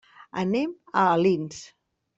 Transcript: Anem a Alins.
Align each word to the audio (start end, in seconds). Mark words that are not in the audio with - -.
Anem 0.43 0.73
a 1.03 1.05
Alins. 1.11 1.63